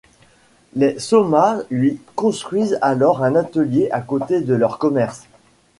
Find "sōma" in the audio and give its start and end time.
0.97-1.61